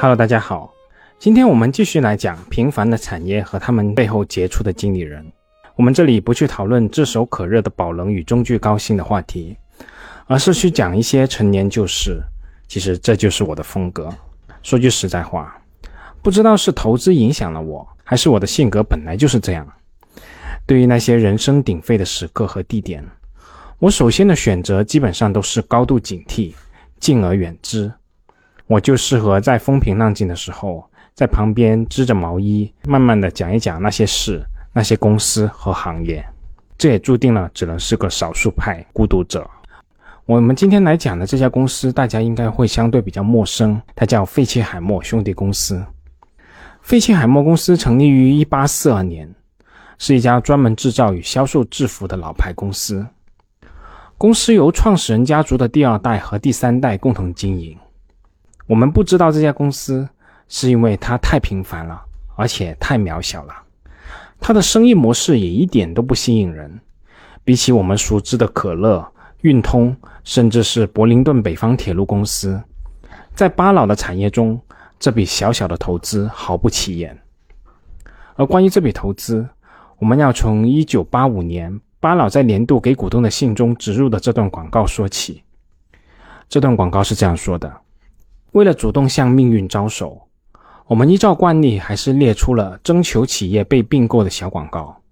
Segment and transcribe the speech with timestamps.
[0.00, 0.72] Hello，大家好，
[1.18, 5.26] 今天我们继续来讲平凡的产业和他们背后杰出的经理人。
[5.74, 9.56] 我们这里不去讨论炙手可热的宝能与中炬高新的话题，
[10.26, 12.22] 而是去讲一些陈年旧事。
[12.68, 14.08] 其实这就是我的风格。
[14.62, 15.60] 说句实在话，
[16.22, 19.66] 不知道是投资影响了我，还是我的性格本来就是这样。
[20.64, 23.04] 对于那些人声鼎沸的时刻和地点，
[23.80, 26.54] 我首先的选择基本上都是高度警惕，
[27.00, 27.92] 敬而远之。
[28.68, 34.44] 我就适合在风平浪静的时候，在旁边织着毛衣，慢慢的讲一讲那些事、
[34.74, 36.24] 那些公司和行业。
[36.76, 39.48] 这也注定了只能是个少数派孤独者。
[40.26, 45.82] 我们今天来讲的这家公司，大家应该会相对比较陌生，它叫费切海默兄弟公司。
[46.82, 49.34] 费切海默公司成立于一八四二年，
[49.96, 53.06] 是一家专门制造与销售制服的老牌公司。
[54.18, 57.74] 公司由创始人家族的第二代和第三代共同经营。
[58.68, 60.06] 我们不知道这家公司，
[60.46, 62.00] 是因为它太平凡了，
[62.36, 63.54] 而且太渺小了。
[64.38, 66.78] 它的生意模式也一点都不吸引人。
[67.42, 72.62] 比起我们熟知的可乐、运通，甚至是柏林顿北方铁路公司，
[73.34, 74.60] 在巴老的产业中，
[74.98, 77.18] 这笔小小的投资毫不起眼。
[78.36, 79.48] 而关于这笔投资，
[79.98, 85.42] 我们要从1985年巴老在年度给股东的信中植入的这段广告说起。
[86.50, 87.74] 这段广告是这样说的。
[88.52, 90.28] 为了主动向命运招手，
[90.86, 95.02] 我们依照惯例还是列出了征求企业被并购的小广告。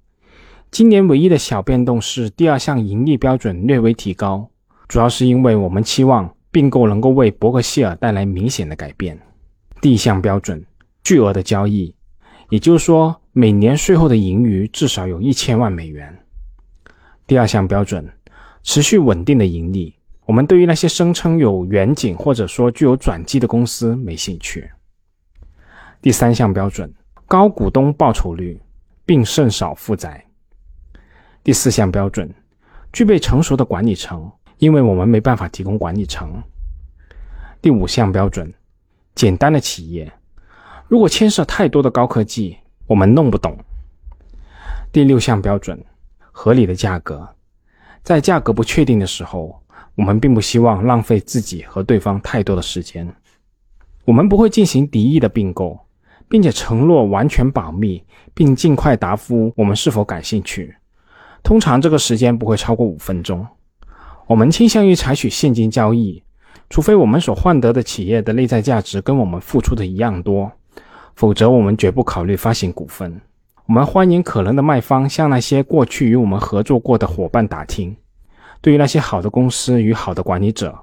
[0.71, 4.49] 今年唯一的小变动是第二项盈利标准略微提高，
[4.89, 9.19] 主要是因为我们期望并购能够为伯克希尔带来明显的改变。
[9.81, 10.65] 第一项标准：
[11.05, 11.95] 巨额的交易，
[12.49, 16.19] 也就是说每年税后的盈余至少有一千万美元。
[17.27, 18.09] 第二项标准：
[18.63, 19.95] 持续稳定的盈利。
[20.27, 24.69] 我们对于那些声称有远景或者说具有转机的公司没兴趣。
[26.03, 26.93] 第三项标准：
[27.27, 28.61] 高股东报酬率，
[29.05, 30.25] 并甚少负债。
[31.45, 32.29] 第四项标准：
[32.93, 34.29] 具备成熟的管理层，
[34.59, 36.43] 因为我们没办法提供管理层。
[37.63, 38.53] 第五项标准：
[39.15, 40.13] 简单的企业，
[40.89, 42.57] 如果牵涉太多的高科技，
[42.89, 43.57] 我们弄不懂。
[44.91, 45.81] 第六项标准：
[46.33, 47.29] 合理的价格，
[48.03, 49.63] 在价格不确定的时候。
[49.97, 53.13] 我们并不希望浪费自己和对方太多的时间。
[54.05, 55.79] 我们不会进行敌意的并购，
[56.29, 58.03] 并且承诺完全保密，
[58.35, 60.75] 并尽快答复我们是否感兴趣。
[61.43, 63.47] 通常这个时间不会超过五分钟。
[64.27, 66.23] 我们倾向于采取现金交易，
[66.69, 70.51] 除非我们所换得的企业的内在价值跟我们付出的一样多，
[71.15, 73.21] 否则我们绝不考虑发行股份。
[73.67, 77.97] 我们欢迎可能的卖方向那些过去与我们合作过的伙伴打听。
[78.67, 80.77] 对于那些好的公司与好的管理者，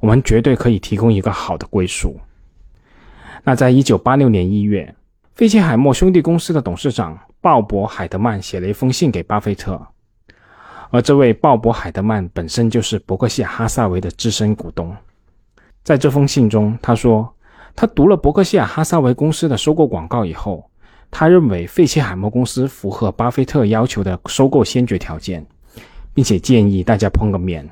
[0.00, 2.18] 我们绝对可以提供一个好的归宿。
[3.44, 4.92] 那在一九八六年一月，
[5.36, 9.80] 费切海默兄弟公司的董事长鲍勃·海德曼写了一封信给巴菲特，
[10.90, 14.92] 而这位鲍勃·海德曼本身就是伯克希尔哈萨维的资深股东。
[15.84, 17.32] 在这封信中，他说，
[17.76, 20.68] 他读了伯克希尔哈萨维公司的收购广告以后，
[21.12, 25.46] 他认为费切海默公司符合巴菲特要求的收购先决条件。
[26.20, 27.66] 并且建议大家碰个面。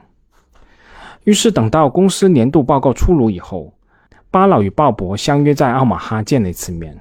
[1.25, 3.75] 于是等到公司年度报告出炉以后，
[4.31, 6.98] 巴老与鲍勃相约在奥马哈见了一次面。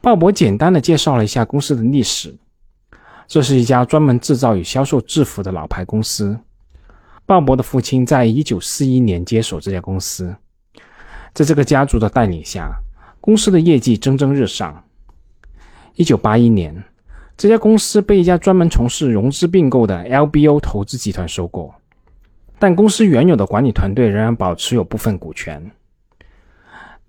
[0.00, 2.38] 鲍勃简单的介绍了一下公司的历史，
[3.26, 6.38] 这是一家专门制造与销售制服的老牌公司。
[7.26, 10.32] 鲍勃的父亲在一九四一年接手这家公司，
[11.34, 12.70] 在这个家族的带领下，
[13.20, 14.84] 公司的业绩蒸蒸日上。
[15.96, 16.84] 一九八一年。
[17.38, 21.72] 这家公司被一家专门从事融资并购的 LBO 投资集团收购，
[22.58, 25.70] 但公司原有的管理团队仍然保持有部分股权。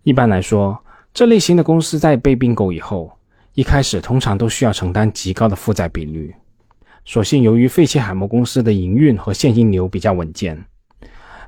[0.03, 0.77] 一般来说，
[1.15, 3.11] 这类型的公司在被并购以后，
[3.55, 6.35] 一开始通常都需要承担极高的负债比率。
[7.05, 10.63] 所幸，由于费切海默公司的营运和现金流比较稳健，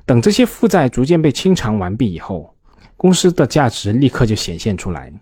[0.04, 2.52] 等这些负债逐渐被清偿完毕以后，
[2.96, 5.12] 公司的价值立刻就显现出来。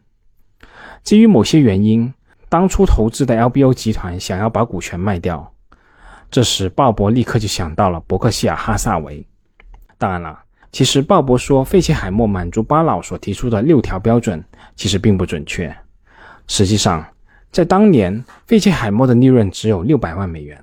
[1.02, 2.10] 基于某些原因。
[2.50, 5.50] 当初投资的 LBO 集团想要把股权卖掉，
[6.32, 9.24] 这时鲍勃立刻就想到了伯克希尔哈萨维。
[9.96, 10.36] 当然了，
[10.72, 14.44] 其实鲍勃说费切海默满足巴老所提出的六条标准，
[14.74, 15.72] 其实并不准确。
[16.48, 17.06] 实际上，
[17.52, 20.60] 在当年，费切海默的利润只有六百万美元，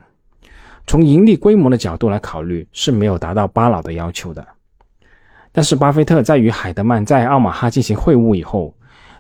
[0.86, 4.46] 从盈利规模的角度来考虑，是没有达到巴老的要求的。
[5.54, 8.76] 但是，巴菲特在与海德曼在奥马哈进行会晤以后，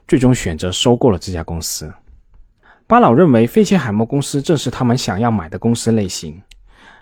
[0.05, 1.89] 最终选择收购了这家公司。
[2.89, 6.41] 巴老认为，费切海默公司正是他们想要买的公司类型。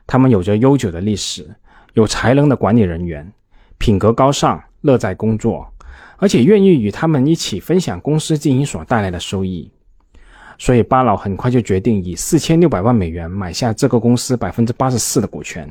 [0.08, 1.48] 他们有着悠久的历史，
[1.94, 3.32] 有才能的管理人员，
[3.78, 5.72] 品格高尚，乐在工作，
[6.18, 9.72] 而且愿意与他们一起分享公司经营所带来的收益。
[10.58, 15.70] 所以巴老很快就决定以四千六百万美元买下这个公司百分之八十四的股权。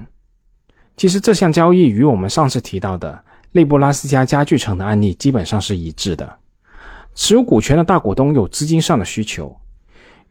[0.97, 3.21] 其实这项交易与我们上次提到的
[3.51, 6.39] 内布拉斯加家具城的案例基本上是一致的。
[7.17, 9.57] 持有股权的大股东有资金上的需求，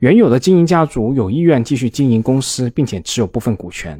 [0.03, 3.97] 原有的经营家族有意愿继续经营公司，并且持有部分股权，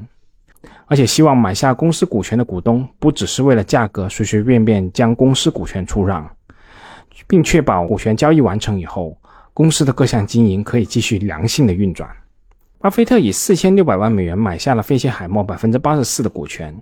[0.86, 6.30] 而且希望买下公司股权的股东不只是为了价格随随便便将公司股权出让，
[7.26, 9.18] 并确保股权交易完成以后。
[9.54, 12.10] 公司的各项经营可以继续良性的运转。
[12.80, 16.78] 巴菲特以四千六百万美元买下了费切海默百分之八十四的股权。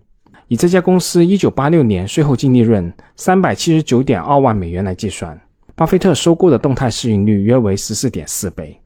[0.48, 5.40] 以这家公司一九八六年税后净利润三百七十九点二万美元来计算，
[5.76, 8.81] 巴菲特收购的动态市盈率约为十四点四倍。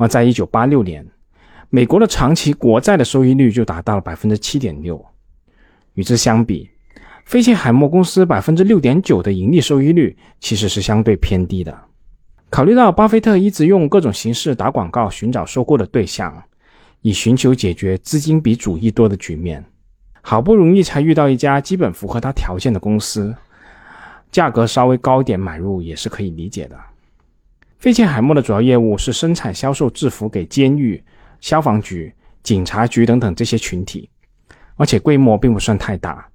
[0.00, 1.06] 而在一九八六年，
[1.68, 5.04] 美国的长期国债的收益率就达到了百分之七点六。
[5.92, 6.70] 与之相比，
[7.26, 11.78] 费切海默公司百分之六点九的盈利收益率其实是相对偏低的。
[12.48, 16.42] 考虑到巴菲特一直用各种形式打广告寻找收购的对象，
[17.02, 19.62] 以寻求解决资金比主意多的局面，
[20.22, 23.34] 好不容易才遇到一家基本符合他条件的公司，
[24.32, 26.78] 价格稍微高一点买入也是可以理解的。
[27.80, 31.02] 费切海默的主要业务是生产销售制服给监狱、
[31.40, 34.08] 消防局、警察局等等这些群体，
[34.76, 36.28] 而且规模并不算太大，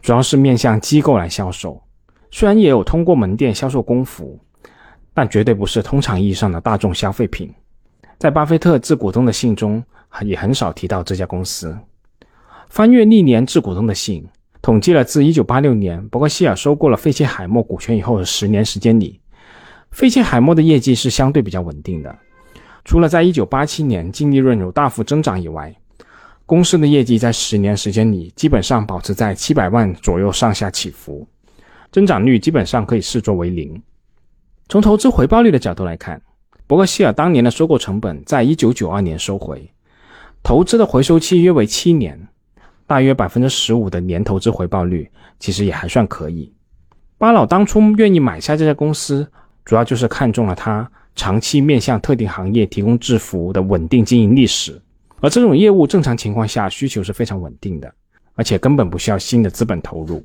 [0.00, 1.80] 主要是面向机构来销售，
[2.30, 4.38] 虽然也有通过门店销售工服。
[5.14, 7.52] 但绝对不是通常意义上的大众消费品。
[8.16, 9.84] 在巴菲特致股东的信中，
[10.22, 11.76] 也很少提到这家公司。
[12.70, 14.26] 翻阅历年致股东的信，
[14.62, 19.20] 统计了自1986年伯克希尔收购了费切海默股权以后的十年时间里，
[19.92, 22.18] 费切海默的业绩是相对比较稳定的。
[22.84, 25.72] 除了在1987年净利润有大幅增长以外，
[26.46, 31.26] 公司的业绩在十年时间里基本上保持在700万左右上下起伏，
[31.92, 33.80] 增长率基本上可以视作为零。
[34.68, 36.20] 从投资回报率的角度来看，
[36.66, 39.70] 伯克希尔当年的收购成本在一九九二年收回，
[40.42, 42.28] 投资的回收期约为七年，
[42.86, 46.52] 大约百分之十五的年投资回报率，其实也还算可以。
[47.18, 49.30] 巴老当初愿意买下这家公司，
[49.64, 54.80] 主要就是看中了它长期面向特定行业提供制服的稳定经营历史，
[55.20, 57.92] 而这种业务正常情况下需求是非常稳定的，
[58.34, 60.24] 而且根本不需要新的资本投入。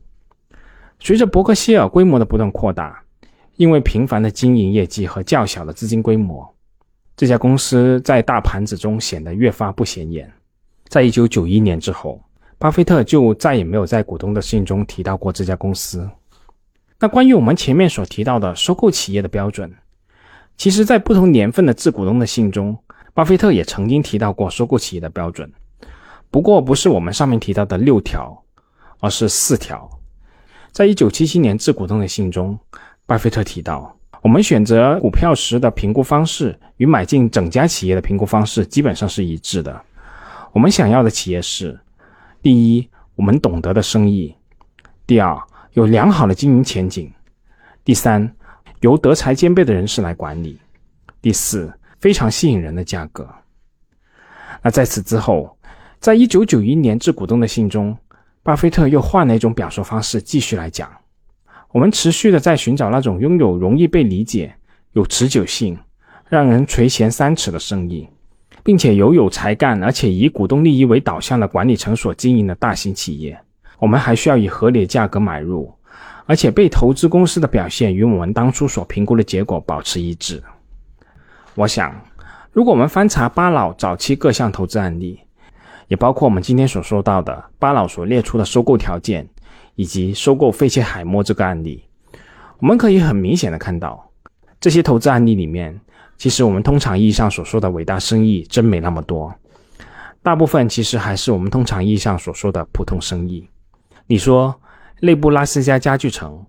[0.99, 3.01] 随着伯克希尔规模的不断扩大。
[3.57, 6.47] 因为频繁的经营业绩和较小的资金规模，
[7.15, 10.31] 这家公司在大盘子中显得越发不显眼。
[10.87, 12.21] 在一九九一年之后，
[12.59, 16.07] 巴菲特就再也没有在股东的信中提到过这家公司。
[16.99, 19.71] 那关于我们前面所提到的收购企业的标准，
[20.57, 22.77] 其实，在不同年份的致股东的信中，
[23.13, 25.51] 巴菲特也曾经提到过收购企业的标准，
[26.31, 28.43] 不过不是我们上面提到的六条，
[28.99, 29.89] 而是四条。
[30.71, 32.57] 在一九七七年致股东的信中。
[33.05, 39.81] 巴菲特提到，我们选择股票时的评估方式与买进整家企业的评估方式基本上是一致的。
[40.51, 41.79] 我们想要的企业是：
[42.41, 44.35] 第一，我们懂得的生意；
[45.05, 45.41] 第二，
[45.77, 47.05] 有良好的经营前景；
[47.85, 48.35] 第三，
[48.79, 50.57] 由德才兼备的人士来管理；
[51.21, 53.29] 第四，非常吸引人的价格。
[54.63, 55.55] 那在此之后，
[55.99, 57.95] 在一九九一年致股东的信中，
[58.41, 60.91] 巴菲特又换了一种表述方式，继续来讲。
[61.71, 64.51] 我们持续的在寻找那种拥有容易被理解、
[64.93, 65.77] 有持久性、
[66.27, 68.09] 让人垂涎三尺的生意，
[68.63, 73.39] 并且由有才干而且以股东利益为导向的管理层所经营的大型企业。
[73.79, 75.73] 我们还需要以合理的价格买入，
[76.25, 80.41] 而且被投资公司的表现与我们当初所评估的结果保持一致。
[81.55, 81.95] 我想，
[82.51, 85.19] 如果我们翻查巴老早期各项投资案例，
[85.87, 89.27] 也包括我们今天所说到的巴老所列出的收购条件。
[89.79, 91.83] 以及收购费切海默这个案例，
[92.57, 94.09] 我们可以很明显的看到，
[94.59, 95.79] 这些投资案例里面，
[96.17, 99.31] 其实我们通常意义上所说的伟大生意真没那么多，
[100.23, 103.47] 大部分其实还是我们通常意义上所说的普通生意。
[104.09, 104.61] 你说
[105.01, 106.45] 内布拉斯加家具城、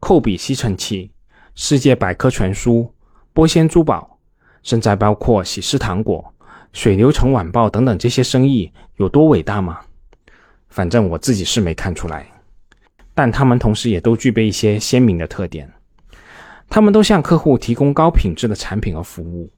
[0.00, 1.12] 扣比吸尘器、
[1.54, 2.92] 世界百科全书、
[3.32, 4.18] 波仙珠宝，
[4.64, 6.34] 甚至还包括喜事糖果、
[6.72, 9.78] 水流城晚报等等这些生意有多伟大吗？
[10.68, 12.26] 反正我自己是没看出来。
[13.14, 15.72] 但他们同时也都具备一些鲜明的特点，
[16.68, 19.48] 他们都向客户提供高品质的产品和服务，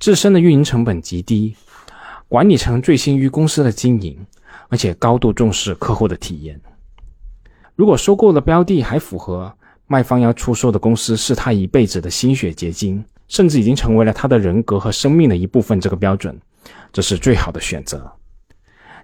[0.00, 1.54] 自身的运营成本极低，
[2.26, 4.26] 管理层醉心于公司的经营，
[4.70, 6.60] 而且高度重视客户的体验。
[7.80, 9.50] 如果收购的标的还符合
[9.86, 16.38] 卖方要出售的公司是他一辈子的心血结晶，甚至已经成为了他的人格和生命的一部分，这个标准，
[16.92, 18.12] 这是最好的选择。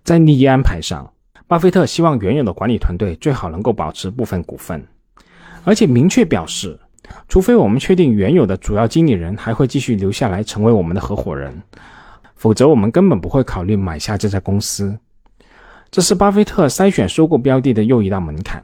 [0.05, 1.11] 在利益安排上。
[1.47, 4.87] 巴菲特希望原有的管理团队最好能够保持部分股份，
[5.65, 6.79] 而且明确表示，
[7.29, 11.63] 除非我们确定原有的主要经理人还会继续留下来成为我们的合伙人，
[12.35, 14.99] 否则我们根本不会考虑买下这家公司。
[15.91, 18.63] 这是巴菲特筛选收购标的的又一道门槛。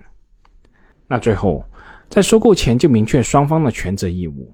[1.06, 1.64] 那最后，
[2.08, 4.52] 在收购前就明确双方的权责义务。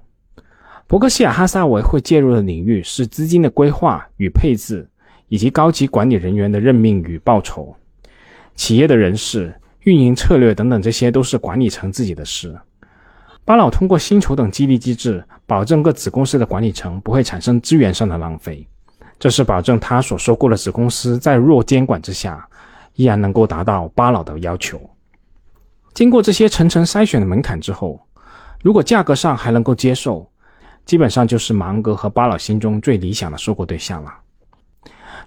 [0.87, 4.89] 伯克希尔哈撒韦会介入的领域是资金的规划与配置，
[5.27, 7.75] 以及高级管理人员的任命与报酬。
[8.55, 12.57] 企业的人事、运营策略等等，这些都是管理层自己的事。
[13.45, 18.67] 巴老通过薪酬等激励机制，保证各子公司的管理层不会产生资源上的浪费。
[19.19, 22.48] 这是保证他所收购的子公司在弱监管之下，
[22.95, 24.79] 依然能够达到巴老的要求。
[25.93, 27.99] 经过这些层层筛选的门槛之后，
[28.61, 30.29] 如果价格上还能够接受。
[30.85, 34.11] 基本上就是芒格和巴老心中最理想的收购对象了。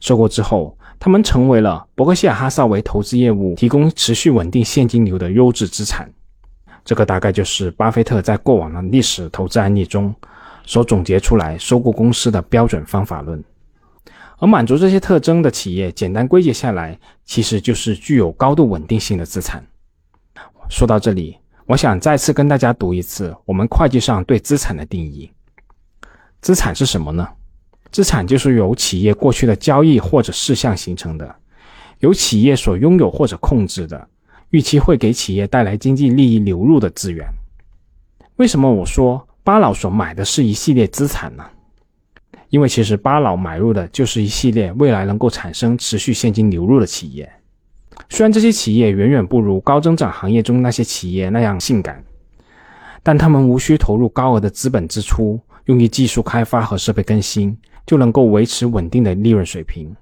[0.01, 6.11] 收购之后，他们成为了伯克希尔哈撒韦投资业务提供持续稳定现金流的优质资产。
[6.85, 10.13] 这个大概就是巴菲特在过往的历史投资案例中
[10.67, 13.41] 所总结出来收购公司的标准方法论。
[14.43, 19.65] 而满足这些特征的企业，简单归结下来，其实就是具有高度稳定性的资产。
[20.69, 25.31] 说到这里，我想再次跟大家读一次我们会计上对资产的定义。
[26.41, 27.29] 资产是什么呢？
[27.93, 31.37] 资产就是由企业过去的交易或者事项形成的，
[32.01, 34.09] 由企业所拥有或者控制的，
[34.51, 37.25] 预期会给企业带来经济利益流入的资源。
[38.39, 41.45] 为什么我说巴老所买的是一系列资产呢？
[42.53, 47.27] 因为其实巴老买入的就是一系列未来能够产生持续现金流入的企业。
[48.11, 52.05] 虽然这些企业远远不如高增长行业中那些企业那样性感，
[53.03, 55.41] 但他们无需投入高额的资本支出。
[55.65, 57.57] 用于技术开发和设备更新，
[57.87, 59.95] 就能够维持稳定的利润水平。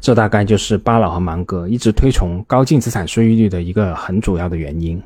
[0.00, 5.02] 这大概就是巴老和芒格一直推崇高净资产收益率的一个很主要的原因。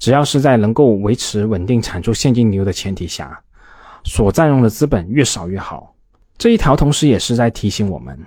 [0.00, 3.38] 只要是在能够维持稳定产出现金流的前提下，
[4.02, 5.94] 所占用的资本越少越好。
[6.38, 8.18] 这一条同时也是在提醒我们，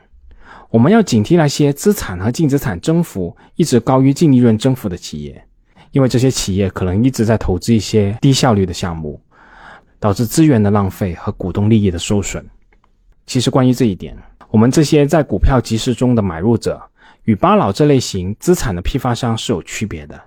[0.70, 5.44] 我们要警惕那些资产和净资产增幅一直高于净利润增幅的企业，
[5.92, 9.20] 因为这些企业可能一直在投资一些低效率的项目。
[10.02, 12.44] 导致资源的浪费和股东利益的受损。
[13.28, 14.18] 其实，关于这一点，
[14.50, 16.82] 我们这些在股票集市中的买入者
[17.26, 20.20] 与巴老这类型资产的批发商是有区别的，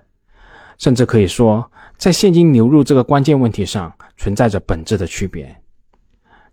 [0.77, 5.53] 甚至可以说，在现金流入这个关键问题上存在着本质的区别。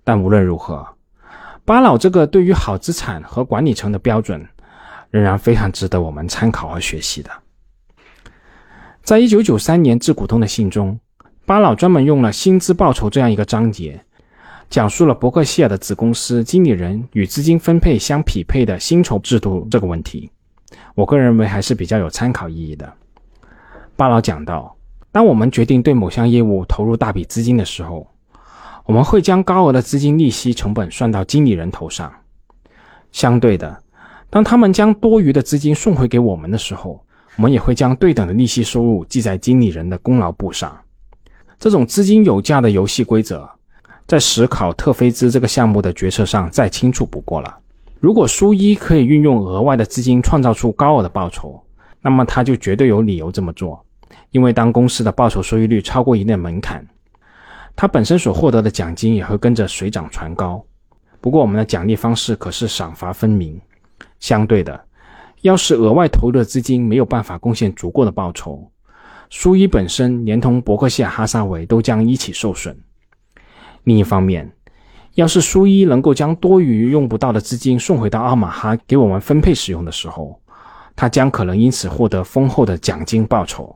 [0.03, 0.85] 但无论如何，
[1.64, 4.47] 巴老这个对于好资产和管理层的标准，
[5.11, 7.31] 仍然非常值得我们参考和学习的。
[9.02, 10.99] 在一九九三年致股东的信中。
[11.45, 14.00] 巴老专门用了薪资报酬这样一个章节，
[14.71, 20.31] 讲述了伯克希尔的子公司经理人与资金分配相匹配的薪酬制度这个问题。
[20.95, 22.90] 我个人认为还是比较有参考意义的。
[23.97, 24.75] 巴老讲到，
[25.11, 28.07] 当我们决定对某项业务投入大笔资金的时候，
[28.85, 32.12] 我们会将高额的资金利息成本算到经理人头上。
[33.12, 33.83] 相对的，
[34.31, 37.05] 当他们将多余的资金送回给我们的时候，
[37.37, 40.77] 我们也会将对等的利息收入记在经理人的功劳簿上。
[41.59, 43.49] 这种资金有价的游戏规则，
[44.07, 47.59] 在史考特菲兹这个项目的决策上再清楚不过了。
[48.01, 51.62] 如果苏伊可以运用额外的资金创造出高额的报酬，
[52.01, 53.85] 那么他就绝对有理由这么做。
[54.33, 56.85] 因为当公司的报酬收益率超过一定门槛，
[57.75, 60.64] 他本身所获得的奖金也会跟着水涨船高。
[61.21, 63.61] 不过我们的奖励方式可是赏罚分明。
[64.19, 64.81] 相对的，
[65.41, 68.71] 要是额外投入的资金没有办法贡献足够的报酬，
[69.31, 72.76] 苏伊本身连同伯克希尔哈撒韦都将一起受损。
[73.83, 74.49] 另一方面，
[75.14, 80.41] 要是苏伊能够将多余用不到的资金送回到奥马哈给我们分配使用的时候，
[80.95, 83.75] 他将可能因此获得丰厚的奖金报酬。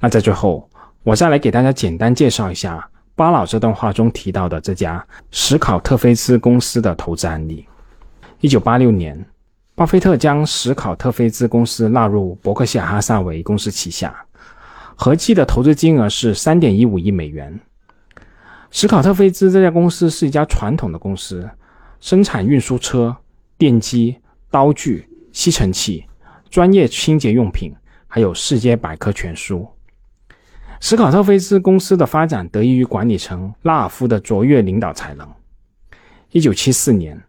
[0.00, 0.68] 那在最后，
[1.04, 7.66] 我再来给大家简单介绍一下巴老这段话中提到的这家史考特菲兹公司的投资案例。
[8.40, 9.24] 一九八六年。
[9.74, 14.14] 巴菲特将史考特菲兹公司纳入伯克希尔哈撒韦公司旗下，
[14.94, 17.58] 合计的投资金额是三点一五亿美元。
[18.70, 21.48] 史考特菲兹这家公司是一家传统的公司，
[22.00, 23.16] 生产运输车、
[23.56, 24.14] 电机、
[24.50, 26.04] 刀具、吸尘器、
[26.50, 27.74] 专业清洁用品，
[28.06, 29.66] 还有世界百科全书。
[30.84, 35.26] 史考特菲兹公司的发展得益于管理层拉尔夫的卓越领导才能。
[36.32, 37.22] 一九七四年。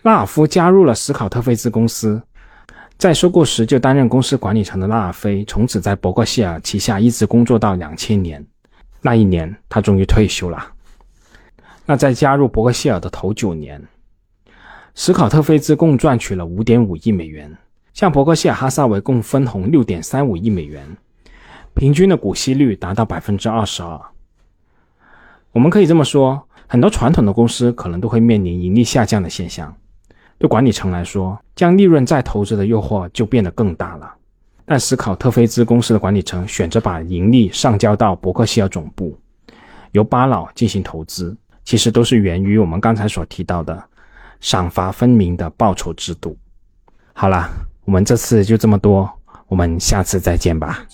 [0.00, 2.20] 拉尔夫加入了史考特菲兹公司，
[2.96, 8.42] 在收购时就担任公司管理层的拉尔菲，从此在伯克希尔旗下一直工作到两千年。
[9.02, 10.66] 那一年，他终于退休了。
[11.84, 13.82] 那在加入伯克希尔的头九年，
[14.94, 17.54] 史考特菲兹共赚取了五点五亿美元，
[17.92, 20.96] 向伯克希尔哈撒韦共分红六点三五亿美元，
[21.74, 24.00] 平均的股息率达到百分之二十二。
[25.52, 29.74] 我们可以这么说，很多传统的公司可能都会面临盈利下降的现象。
[30.38, 34.12] 对管理层来说，将利润再投资的诱惑就变得更大了。
[34.64, 39.16] 但思考特菲兹公司的管理层选择把盈利上交到伯克希尔总部，
[39.92, 43.82] 由巴老进行投资，其实都是源于我们刚才所提到的
[44.40, 46.36] 赏罚分明的报酬制度。
[47.12, 47.48] 好了，
[47.84, 49.08] 我们这次就这么多，
[49.46, 50.84] 我们下次再见吧。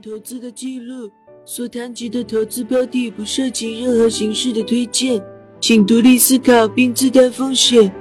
[0.00, 1.10] 投资的记录，
[1.44, 5.22] 所谈及的投资标的不涉及任何形式的推荐，
[5.60, 7.92] 请独立思考并自担风险。